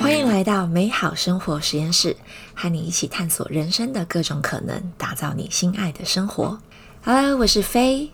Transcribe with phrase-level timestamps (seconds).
[0.00, 2.16] 欢迎来到美好生活实验室，
[2.54, 6.58] 和你一起探索人生的各种可能，打造你心爱的生活。
[7.04, 8.10] Hello，我是飞。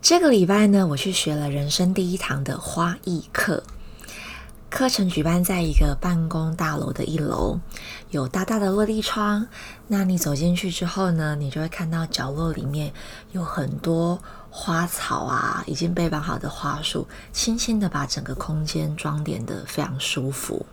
[0.00, 3.64] 这个礼拜呢，我去学了人生第一堂的花艺课。
[4.70, 7.58] 课程举办在一个办公大楼的一楼，
[8.10, 9.48] 有大大的落地窗。
[9.88, 12.92] 那你走进去之后呢，你就会看到角落里面
[13.32, 20.64] 有很多花草啊，已经被绑好的花束，轻轻的把整个空间装点的非常舒服。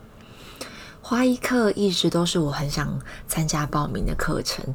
[1.08, 4.66] 花艺课一直都是我很想参加报名的课程。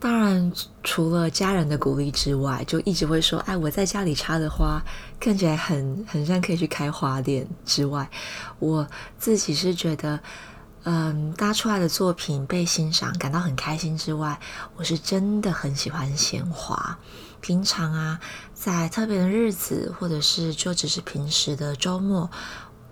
[0.00, 4.82] 当然，除了家人的鼓励之外，就一直会说：“哎，我在家里插的花
[5.20, 8.10] 看起来很很像可以去开花店。”之外，
[8.58, 8.88] 我
[9.20, 10.18] 自己是觉得，
[10.82, 14.40] 嗯，搭出来的作品被欣赏，感到很开心之外，
[14.74, 16.98] 我是真的很喜欢鲜花。
[17.40, 18.18] 平常啊，
[18.52, 22.28] 在特别的日子，或者是就只是平时的周末，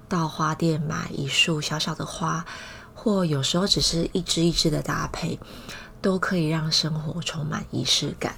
[0.08, 2.44] 到花店买一束小小的花，
[2.94, 5.38] 或有时候只是一支一支的搭配。
[6.02, 8.36] 都可以让生活充满仪式感。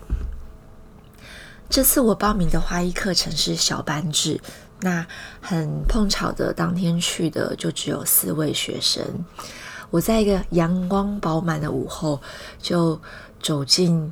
[1.69, 4.41] 这次我报名的花艺课程是小班制，
[4.80, 5.06] 那
[5.42, 9.05] 很碰巧的，当天去的就只有四位学生。
[9.91, 12.22] 我在一个阳光饱满的午后，
[12.58, 12.98] 就
[13.42, 14.11] 走进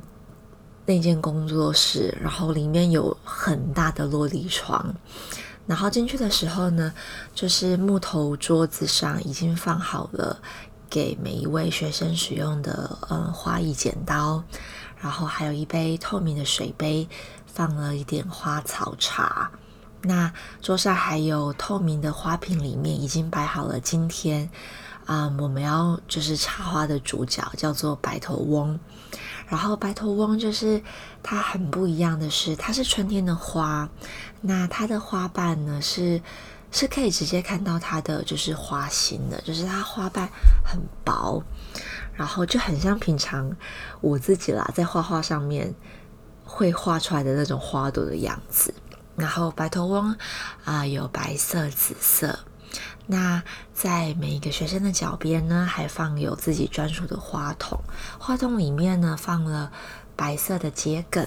[0.85, 4.93] 那间工作室，然后里面有很大的落地窗。
[5.67, 6.91] 然后进去的时候呢，
[7.35, 10.39] 就是木头桌子上已经放好了。
[10.89, 14.41] 给每一位学生使用的嗯花艺剪刀，
[15.01, 17.09] 然后还有一杯透明的水杯，
[17.45, 19.51] 放了一点花草茶。
[20.03, 24.49] 那桌上还有透明的花瓶，里面已经摆好了今天
[25.07, 28.79] 啊我们要就是插花的主角，叫做白头翁。
[29.47, 30.79] 然后白头翁就是
[31.23, 33.89] 它很不一样的是，它是春天的花，
[34.41, 36.21] 那它的花瓣呢是。
[36.69, 40.27] 是可以直接看到它的就是花心的，就是它花瓣
[40.65, 41.41] 很薄，
[42.13, 43.49] 然后就很像平常
[44.01, 45.73] 我自己啦，在画画上面
[46.43, 48.73] 会画出来的那种花朵的样子。
[49.15, 50.13] 然后白头翁
[50.65, 52.37] 啊，有白色、紫色。
[53.05, 57.79] 那在每一个学生的脚边呢，还放有自己专属的花筒，
[58.19, 59.71] 花筒里面呢放了
[60.15, 61.25] 白色的桔梗、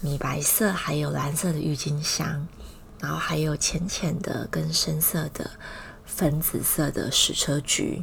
[0.00, 2.46] 米白色，还有蓝色的郁金香。
[3.00, 5.50] 然后还有浅浅的跟深色的
[6.06, 8.02] 粉紫色的矢车菊。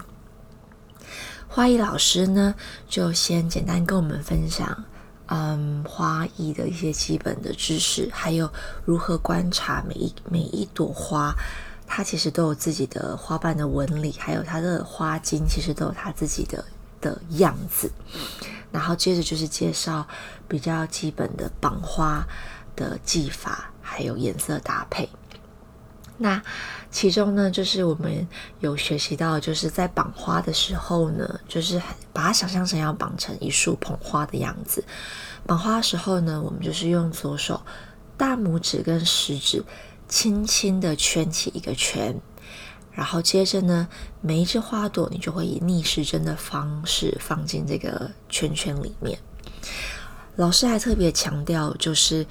[1.47, 2.53] 花艺老师呢，
[2.87, 4.83] 就先简单跟我们分享，
[5.25, 8.47] 嗯，花艺的一些基本的知识，还有
[8.85, 11.33] 如何观察每一每一朵花，
[11.94, 16.63] 它其实都有自己的花瓣的纹理，还有它的花茎，其实都有它自己的
[17.02, 17.91] 的样子。
[18.72, 20.07] 然后接着就是介绍
[20.47, 22.25] 比较基本的绑花
[22.75, 23.68] 的技法。
[23.84, 25.09] 还有颜色搭配，
[26.18, 26.41] 那
[26.90, 28.25] 其中呢，就是我们
[28.62, 31.81] 有学习到，就是在绑花的时候呢，就是
[32.13, 34.81] 把它想象成要绑成一束捧花的样子。
[35.46, 37.62] 绑花的时候呢，我们就是用左手
[38.16, 39.62] 大拇指跟食指
[40.11, 42.22] 轻轻的圈起一个圈，
[42.91, 43.88] 然后接着呢，
[44.22, 49.17] 每一只花朵你就会以逆时针的方式放进这个圈圈里面。
[50.35, 52.27] 老师还特别强调，就是。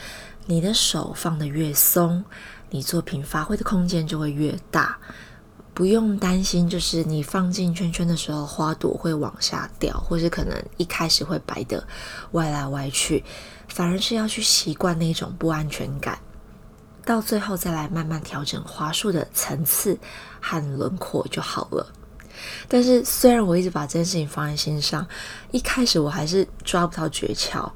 [0.47, 2.25] 你的手放得越松，
[2.71, 4.99] 你作品发挥的空间就会越大。
[5.75, 11.87] 不用担心，就是你放进圈圈的时候，花朵会往下掉，或是可能一开始会摆的
[12.33, 13.23] 歪来歪去，
[13.69, 16.19] 反而是要去习惯那种不安全感，
[17.05, 19.99] 到最后再来慢慢调整花束的层次
[20.41, 21.87] 和轮廓就好了。
[22.69, 25.07] 但是，虽然我一直把这件事情放在心上，
[25.51, 27.71] 一开始我还是抓不到诀窍。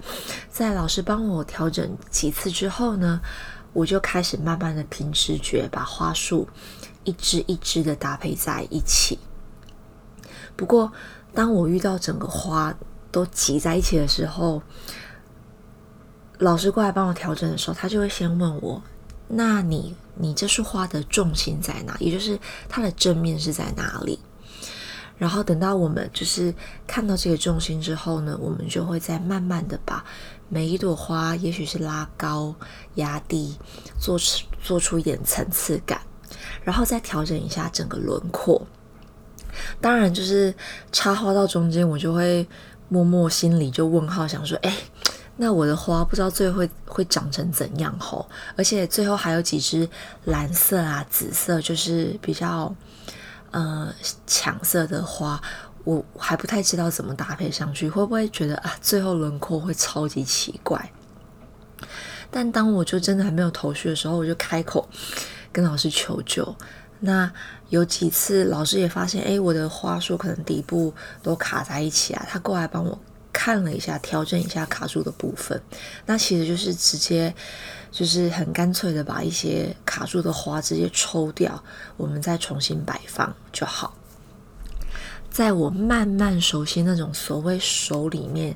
[0.51, 3.21] 在老师帮我调整几次之后呢，
[3.73, 6.49] 我就开始慢慢的凭直觉把花束
[7.03, 9.19] 一支一支的搭配在一起。
[10.57, 10.91] 不过，
[11.35, 12.75] 当我遇到整个花
[13.11, 14.63] 都挤在一起的时候，
[16.39, 18.83] 老师过来帮我调整的时候，他就会先问我
[19.29, 21.97] ：“那你你这束花的重心在哪？
[21.99, 22.39] 也就是
[22.69, 24.19] 它的正面是在哪里？”
[25.17, 26.53] 然后等到我们就是
[26.89, 30.05] 看到这个重心之后呢，我们就会再慢慢的把
[30.49, 32.55] 每一朵花，也许是拉高、
[32.97, 33.57] 压低，
[33.99, 36.01] 做出做出一点层次感，
[36.65, 38.67] 然后再调整一下整个轮廓。
[39.81, 40.53] 当然，就是
[40.91, 42.47] 插花到中间，我就会
[42.89, 44.77] 默默心里就问号，想说：哎，
[45.37, 48.29] 那我的花不知道最后会长成怎样吼？
[48.57, 49.89] 而且最后还有几只
[50.25, 52.75] 蓝色啊、紫色，就是比较。
[53.57, 53.89] 呃，
[54.27, 55.41] 抢色的花，
[55.85, 60.91] 我还不太知道怎么搭配上去，会不会觉得啊，最后轮廓会超级奇怪？
[62.33, 64.89] 但当我就真的还没有头绪的时候，我就开口
[65.53, 66.53] 跟老师求救。
[66.99, 67.31] 那
[67.69, 70.93] 有几次老师也发现，哎，我的花束可能底部
[71.23, 72.99] 都卡在一起啊，他过来帮我
[73.35, 75.61] 看了一下，调整一下卡住的部分。
[76.07, 77.35] 那其实就是直接
[77.91, 81.63] 就是很干脆的把一些卡住的花直接抽掉，
[81.97, 83.95] 我们再重新摆放就好。
[85.31, 88.55] 在我慢慢熟悉那种所谓手里面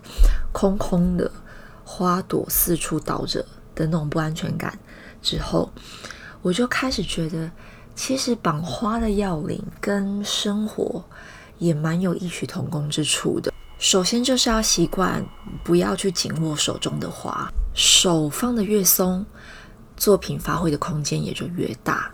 [0.53, 1.29] 空空的
[1.85, 4.79] 花朵四处倒着的那种不安全感
[5.21, 5.73] 之后，
[6.41, 7.51] 我就开始觉得，
[7.97, 11.05] 其实绑花的要领跟生活
[11.59, 13.53] 也蛮有异曲同工之处的。
[13.79, 15.25] 首先就是要习惯
[15.63, 19.25] 不要去紧握手中的花，手放的越松，
[19.97, 22.11] 作品发挥的空间也就越大。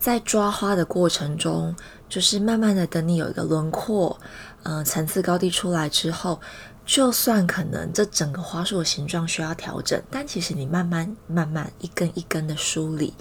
[0.00, 1.74] 在抓花的过程中，
[2.08, 4.18] 就是慢慢的等你有一个轮廓，
[4.64, 6.40] 嗯，层次高低出来之后，
[6.84, 13.14] 就算可能这整个花束的形状需要调整，但其实你慢慢慢慢一根一根的梳理，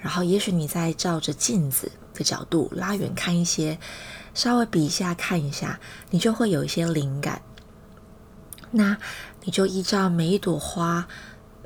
[0.00, 3.78] 然后也许你再照着镜子的角度拉远看一些，
[4.34, 7.40] 稍微比一下看一下，你就会有一些灵感。
[8.72, 8.96] 那
[9.44, 11.06] 你就依照每一朵花。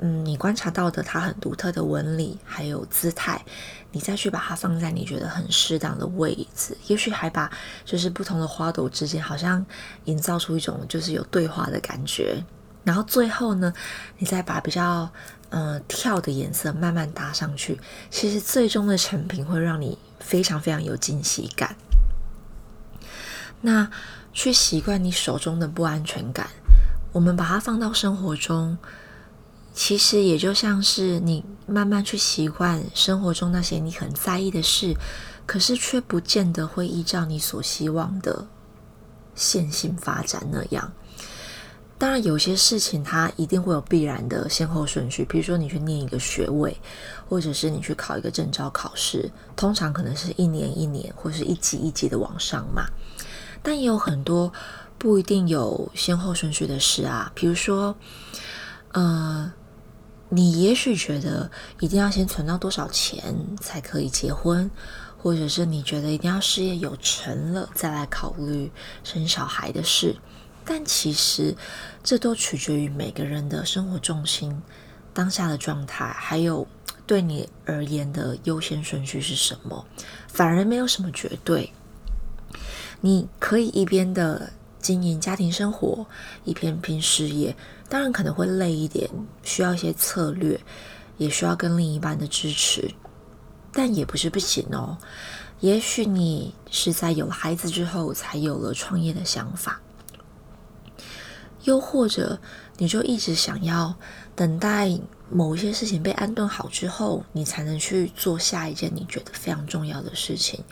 [0.01, 3.43] 嗯，你观察到的它很独特的纹理还有姿态，
[3.91, 7.51] 你再去把它放在你觉得很适当的位置，也许还把
[7.83, 9.65] 就是不同的花朵之间好像
[10.05, 12.41] 营造出一种就是有对话的感觉。
[12.85, 13.73] 然后最后呢，
[14.17, 15.09] 你再把比较
[15.49, 17.77] 嗯跳的颜色慢慢搭上去，
[18.09, 21.75] 其实最终的成品会让你非常非常有惊喜感。
[23.61, 23.89] 那
[24.33, 26.49] 去习惯你手中的不安全感，
[27.11, 28.77] 我们把它放到生活中。
[29.71, 34.93] 其实也就像是你慢慢去习惯生活中那些你很在意的事，
[35.45, 38.45] 可是却不见得会依照你所希望的
[39.35, 40.91] 线性发展那样。
[41.97, 46.75] 当然，有些事情它一定会有必然的先后顺序，比如说你去念一个学位，
[47.29, 52.85] 或者是你去考一个证照考试，通常可能是一年一年，或是一级一级的往上嘛。
[53.61, 54.51] 但也有很多
[54.97, 57.95] 不一定有先后顺序的事啊，比如说，
[58.93, 59.51] 呃。
[60.31, 64.69] 你也许觉得一定要先存到多少钱才可以结婚，
[65.17, 68.71] 或者是你觉得一定要事业有成了再来考虑
[69.03, 70.15] 生小孩的事，
[70.63, 71.55] 但其实
[72.03, 74.61] 这都取决于每个人的生活重心、
[75.15, 76.67] 当下的状态，还有
[77.07, 79.83] 对你而言的优先顺序是什么，
[80.27, 81.73] 反而没有什么绝对。
[83.01, 84.51] 你可以一边的。
[84.81, 86.05] 经营家庭生活，
[86.45, 87.53] 一边拼事业，
[87.89, 89.09] 当然可能会累一点，
[89.43, 90.57] 需要一些策略，
[91.17, 92.89] 也需要跟另一半的支持，
[93.73, 94.97] 但也不是不行哦。
[95.59, 99.81] 也许你是在有了孩子之后，才有了创业的想法，
[101.63, 102.39] 又或者
[102.77, 103.93] 你就一直想要
[104.39, 104.97] 等待
[105.29, 110.63] 某一些事情被安顿好之后，你才能去做下一件你觉得非常重要的事情。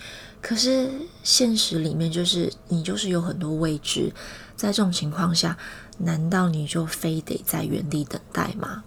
[0.42, 0.90] 可是
[1.22, 4.10] 现实里面就是你就是有很多未知，
[4.56, 5.58] 在这种情况下，
[5.98, 8.86] 难道你就非得在原地等待吗？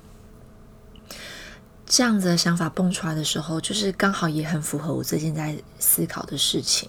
[1.84, 6.88] 这样子的想法蹦出来的时候，就是刚好也很符合我最近在思考的事情。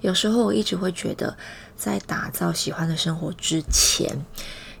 [0.00, 1.36] 有时候我一直会觉得，
[1.76, 4.24] 在打造喜欢的生活之前，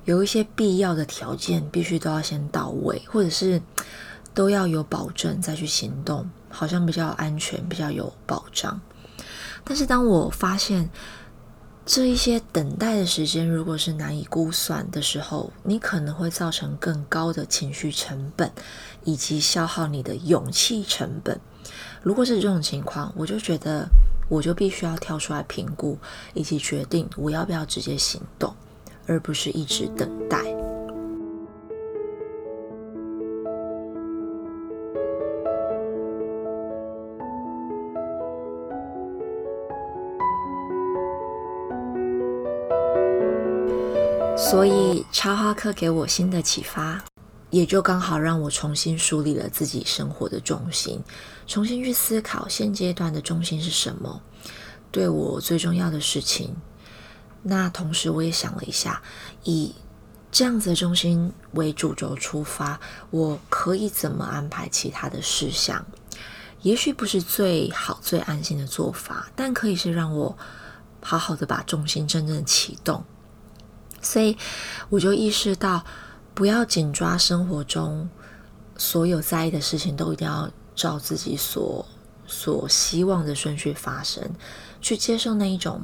[0.06, 3.60] 有一些必要的条件必须都要先到位，或者是
[4.32, 8.80] 都要有保证再去行动，好像比较安全，比较有保障。
[9.64, 10.88] 但是当我发现
[11.84, 18.52] 这一些等待的时间如果是难以估算的时候，你可能会造成更高的情绪成本，
[19.02, 21.40] 以及消耗你的勇气成本。
[22.00, 23.88] 如果是这种情况，我就觉得
[24.28, 25.98] 我就必须要跳出来评估，
[26.32, 28.54] 以及决定我要不要直接行动，
[29.06, 30.40] 而不是一直等待。
[44.36, 47.02] 所以插花课给我新的启发，
[47.50, 51.02] 也就刚好让我重新梳理了自己生活的重心，
[51.46, 54.20] 重新去思考现阶段的重心是什么，
[54.92, 56.54] 对我最重要的事情。
[57.48, 59.00] 那同时我也想了一下，
[59.44, 59.72] 以
[60.32, 65.86] 这样子的中心为主轴出发，我可以怎么安排其他的事项？
[66.62, 70.36] 也许不是最好最安心的做法，但可以是让我
[71.00, 73.04] 好好的把重心真正启动。
[74.02, 74.36] 所以
[74.88, 75.84] 我就意识到，
[76.34, 78.08] 不要紧抓生活中
[78.76, 81.86] 所有在意的事情，都一定要照自己所
[82.26, 84.28] 所希望的顺序发生，
[84.80, 85.82] 去接受那一种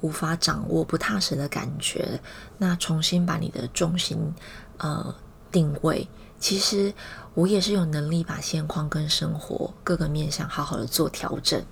[0.00, 2.20] 无法掌握、不踏实的感觉。
[2.58, 4.18] 那重新把你的重心
[4.78, 5.14] 呃
[5.50, 6.92] 定位，其实
[7.34, 11.62] 我也是有能力把现况跟生活各个面向好好的做调整，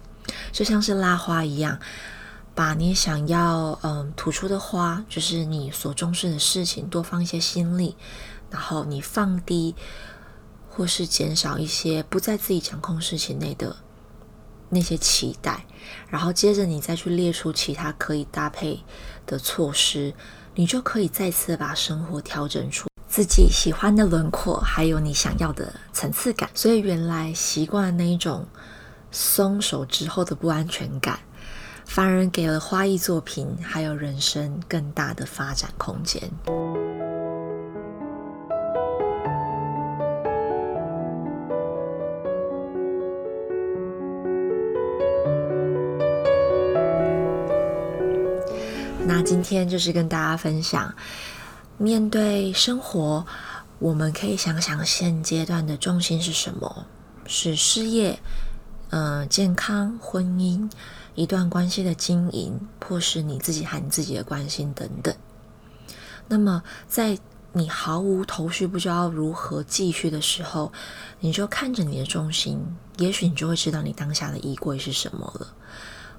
[0.53, 1.79] 就像是拉花一样，
[2.55, 7.97] 把你想要嗯吐出的花，就是你所重视的事情，多放一些心力，
[8.51, 9.75] 然后你放低
[10.69, 13.77] 或是减少一些不在自己掌控事情内的
[14.69, 15.65] 那些期待，
[16.09, 18.83] 然后接着你再去列出其他可以搭配
[19.27, 20.13] 的措施，
[20.55, 22.89] 你就可以再次把生活调整出。
[23.09, 28.47] 自己喜欢的轮廓，还有你想要的层次感，所以原来习惯那一种
[29.11, 31.21] 松手之后的不安全感，
[31.87, 36.31] 反而给了花艺作品还有人生更大的发展空间。
[49.27, 50.95] 今天就是跟大家分享。
[51.79, 53.27] 面对生活，
[53.81, 56.87] 我们可以想想现阶段的重心是什么？
[57.27, 58.21] 是事业、
[58.91, 60.71] 嗯，健康、婚姻、
[61.17, 62.57] 一段关系的经营，
[62.87, 65.13] 或是你自己和你自己的关系等等。
[66.29, 67.19] 那么，在
[67.53, 70.73] 你毫无头绪、不知道如何继续的时候，
[71.19, 72.65] 你就看着你的重心，
[72.99, 75.49] 也许你就会知道你当下的衣柜是什么了。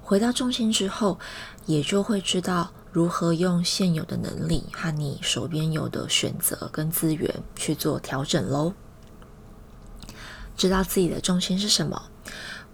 [0.02, 1.18] 回到重心之后，
[1.64, 2.70] 也就会知道。
[2.90, 8.72] 如何用现有的能力和你手边有的选择跟资源去做调整喽？
[10.56, 12.10] 知道自己的重心是什么，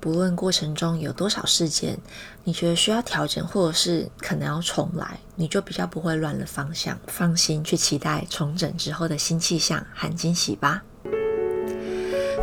[0.01, 1.99] 不论过程中有多少事件，
[2.45, 10.83] 你觉得需要调整，或者是可能要重来，你就比较不会乱了方向，放心去期待重整之后的新气象和惊喜吧。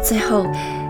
[0.03, 0.45] 最后，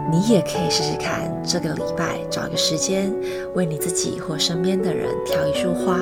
[0.10, 3.14] 你也可以试试看，这个礼拜找个时间，
[3.54, 6.00] 为你自己或身边的人挑一束花。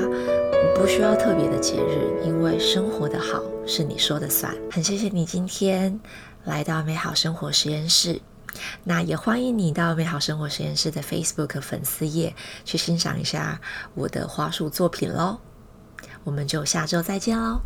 [0.76, 4.56] 不需要特别的节日，因为生活的好是你说的算。
[4.72, 6.00] 很谢谢你今天
[6.46, 8.22] 来到美好生活实验室，
[8.86, 13.60] 那也欢迎你到美好生活实验室的 Facebook 粉丝页去欣赏一下
[13.94, 15.40] 我的花束作品喽。
[16.24, 17.60] 我们就下周再见喽。